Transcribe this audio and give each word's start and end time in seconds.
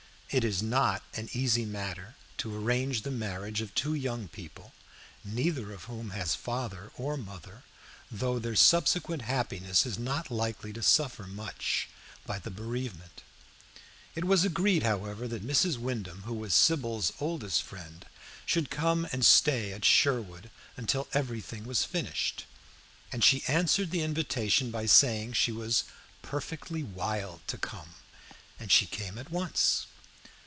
It 0.33 0.45
is 0.45 0.63
not 0.63 1.03
an 1.13 1.27
easy 1.33 1.65
matter 1.65 2.15
to 2.37 2.55
arrange 2.55 3.01
the 3.01 3.11
marriage 3.11 3.59
of 3.59 3.75
two 3.75 3.93
young 3.93 4.29
people 4.29 4.71
neither 5.25 5.73
of 5.73 5.83
whom 5.91 6.11
has 6.11 6.35
father 6.35 6.89
or 6.95 7.17
mother, 7.17 7.63
though 8.09 8.39
their 8.39 8.55
subsequent 8.55 9.23
happiness 9.23 9.85
is 9.85 9.99
not 9.99 10.31
likely 10.31 10.71
to 10.71 10.81
suffer 10.81 11.27
much 11.27 11.89
by 12.25 12.39
the 12.39 12.49
bereavement. 12.49 13.23
It 14.15 14.23
was 14.23 14.45
agreed, 14.45 14.83
however, 14.83 15.27
that 15.27 15.45
Mrs. 15.45 15.75
Wyndham, 15.77 16.21
who 16.21 16.35
was 16.35 16.53
Sybil's 16.53 17.11
oldest 17.19 17.61
friend, 17.61 18.05
should 18.45 18.69
come 18.69 19.05
and 19.11 19.25
stay 19.25 19.73
at 19.73 19.83
Sherwood 19.83 20.49
until 20.77 21.09
everything 21.11 21.65
was 21.65 21.83
finished; 21.83 22.45
and 23.11 23.21
she 23.21 23.43
answered 23.49 23.91
the 23.91 24.01
invitation 24.01 24.71
by 24.71 24.85
saying 24.85 25.33
she 25.33 25.51
was 25.51 25.83
"perfectly 26.21 26.83
wild 26.83 27.45
to 27.47 27.57
come," 27.57 27.95
and 28.57 28.71
she 28.71 28.85
came 28.85 29.17
at 29.17 29.29
once. 29.29 29.87